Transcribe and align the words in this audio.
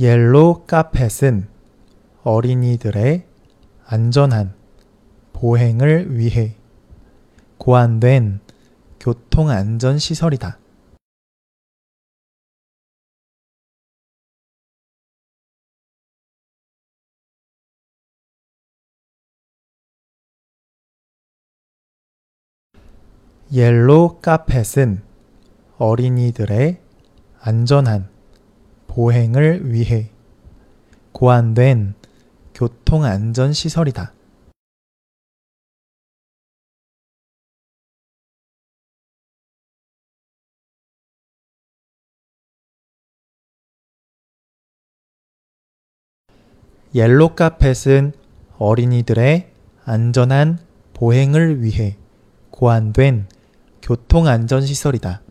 옐로우 0.00 0.64
카펫은 0.66 1.48
어린이들의 2.22 3.26
안전한 3.84 4.54
보행을 5.32 6.16
위해 6.16 6.54
고안된 7.58 8.38
교통안전시설이다. 9.00 10.60
옐로우 23.52 24.20
카펫은 24.20 25.02
어린이들의 25.78 26.80
안전한 27.40 28.17
보행을 28.88 29.72
위해 29.72 30.10
고안된 31.12 31.94
교통안전시설이다. 32.54 34.12
옐로 46.94 47.34
카펫은 47.34 48.12
어린이들의 48.56 49.52
안전한 49.84 50.58
보행을 50.94 51.62
위해 51.62 51.96
고안된 52.50 53.28
교통안전시설이다. 53.82 55.27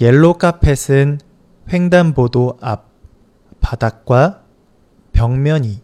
옐로 0.00 0.34
카펫은 0.34 1.20
횡단보도 1.72 2.58
앞 2.60 2.90
바닥과 3.60 4.44
벽면이 5.12 5.82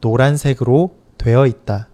노란색으로 0.00 0.96
되어 1.18 1.46
있다. 1.46 1.90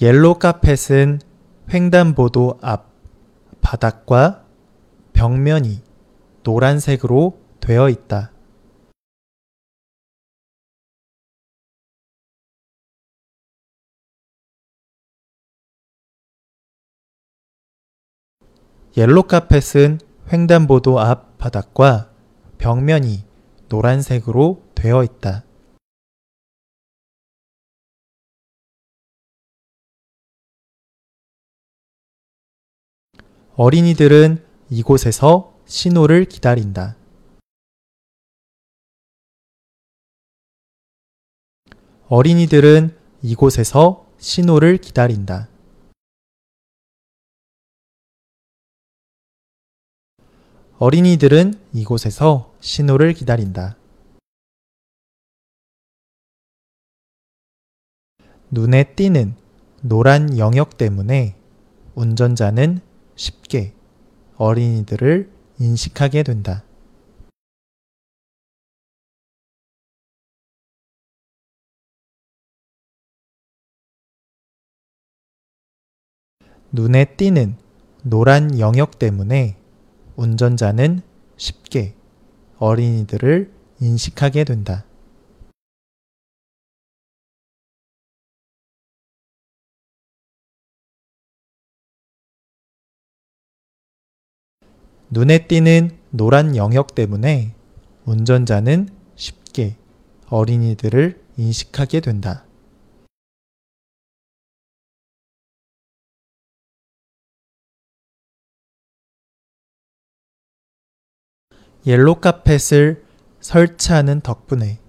옐로 0.00 0.38
카펫은 0.38 1.20
횡단보도 1.72 2.58
앞 2.62 2.90
바닥과 3.60 4.46
벽면이 5.12 5.82
노란색으로 6.42 7.38
되어 7.60 7.90
있다. 7.90 8.35
옐로 18.98 19.24
카펫은 19.24 20.00
횡단보도 20.32 20.98
앞 21.00 21.36
바닥과 21.36 22.10
벽면이 22.56 23.24
노란색으로 23.68 24.62
되어 24.74 25.04
있다. 25.04 25.44
어린이들은 33.56 34.42
이곳에서 34.70 35.60
신호를 35.66 36.24
기다린다. 36.24 36.96
어린이들은 42.08 42.96
이곳에서 43.22 44.06
신호를 44.16 44.78
기다린다. 44.78 45.48
어린이들은 50.78 51.54
이곳에서 51.72 52.54
신호를 52.60 53.14
기다린다. 53.14 53.78
눈에 58.50 58.84
띄는 58.94 59.34
노란 59.80 60.36
영역 60.36 60.76
때문에 60.76 61.34
운전자는 61.94 62.80
쉽게 63.14 63.72
어린이들을 64.36 65.32
인식하게 65.60 66.22
된다. 66.22 66.62
눈에 76.70 77.16
띄는 77.16 77.56
노란 78.02 78.58
영역 78.60 78.98
때문에 78.98 79.56
운전자는 80.16 81.02
쉽게 81.36 81.94
어린이들을 82.58 83.52
인식하게 83.80 84.44
된다. 84.44 84.84
눈에 95.10 95.46
띄는 95.46 95.90
노란 96.10 96.56
영역 96.56 96.94
때문에 96.94 97.54
운전자는 98.06 98.88
쉽게 99.14 99.76
어린이들을 100.28 101.20
인식하게 101.36 102.00
된다. 102.00 102.45
옐로 111.86 112.16
카펫을 112.16 113.04
설치하는 113.38 114.20
덕분에 114.20 114.80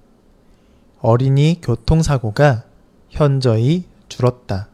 어린이 0.99 1.61
교통사고가 1.61 2.63
현저히 3.09 3.85
줄었다. 4.09 4.69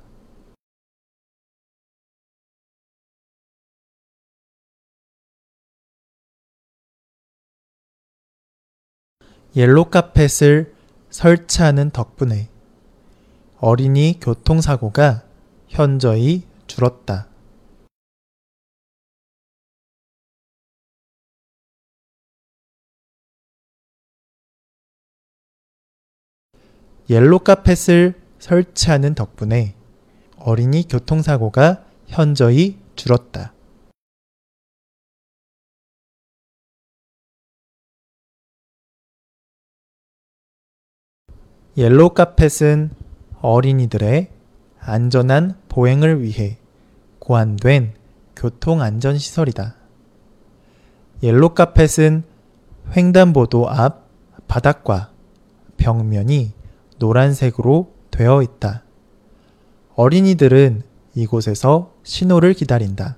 옐로 9.54 9.90
카펫을 9.90 10.74
설치하는 11.10 11.90
덕분에 11.90 12.48
어린이 13.60 14.18
교통사고가 14.22 15.24
현저히 15.68 16.44
줄었다. 16.68 17.33
옐로 27.10 27.40
카펫을 27.40 28.14
설치하는 28.40 29.14
덕분에 29.14 29.76
어린이 30.38 30.88
교통사고가 30.88 31.84
현저히 32.08 32.80
줄었다. 32.96 33.54
옐로 41.76 42.10
카펫은 42.10 42.92
어린이들의 43.42 44.30
안전한 44.80 45.58
보행을 45.70 46.22
위해 46.22 46.58
고안된 47.20 47.96
교통안전시설이다. 48.36 49.76
옐로 51.24 51.54
카펫은 51.54 52.24
횡단보도 52.96 53.70
앞 53.70 54.08
바닥과 54.48 55.12
벽면이 55.78 56.54
노란색으로 56.98 57.94
되어 58.12 58.42
있다. 58.42 58.84
어린이들은 59.96 60.84
이곳에서 61.16 61.94
신호를 62.04 62.54
기다린다. 62.54 63.18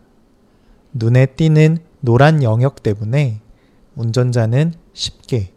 눈에 0.93 1.25
띄는 1.25 1.77
노란 2.01 2.43
영역 2.43 2.83
때문에 2.83 3.41
운전자는 3.95 4.73
쉽게 4.93 5.51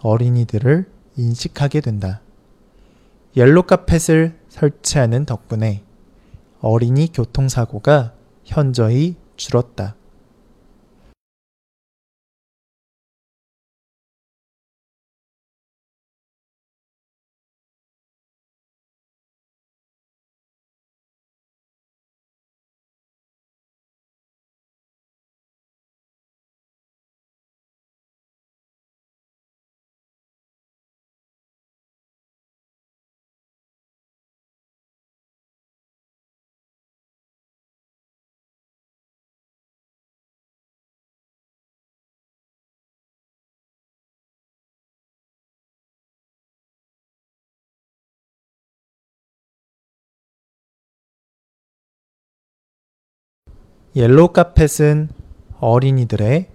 어린이들을 0.00 0.90
인식하게 1.16 1.80
된다. 1.80 2.20
옐로 3.36 3.62
카펫을 3.64 4.38
설치하는 4.48 5.24
덕분에 5.26 5.82
어린이 6.60 7.10
교통사고가 7.12 8.14
현저히 8.44 9.16
줄었다. 9.36 9.94
옐로우 53.96 54.28
카펫은 54.28 55.08
어린이들의 55.60 56.48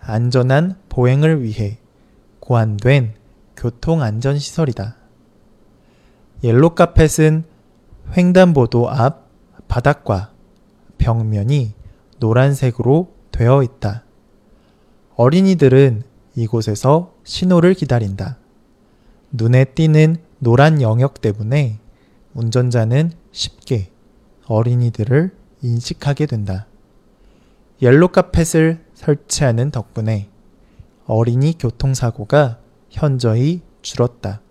안전한 0.00 0.76
보행을 0.88 1.42
위해 1.42 1.78
고안된 2.40 3.14
교통안전시설이다. 3.56 4.96
옐로우 6.42 6.74
카펫은 6.74 7.44
횡단보도 8.16 8.90
앞 8.90 9.28
바닥과 9.68 10.32
벽면이 10.98 11.74
노란색으로 12.18 13.12
되어 13.30 13.62
있다. 13.62 14.04
어린이들은 15.14 16.02
이곳에서 16.34 17.14
신호를 17.22 17.74
기다린다. 17.74 18.38
눈에 19.30 19.64
띄는 19.64 20.16
노란 20.40 20.82
영역 20.82 21.20
때문에 21.20 21.78
운전자는 22.34 23.12
쉽게 23.30 23.90
어린이들을 24.46 25.30
인식하게 25.62 26.26
된다. 26.26 26.66
옐로 27.82 28.08
카펫을 28.08 28.84
설치하는 28.92 29.70
덕분에 29.70 30.28
어린이 31.06 31.56
교통사고가 31.58 32.58
현저히 32.90 33.62
줄었다. 33.80 34.42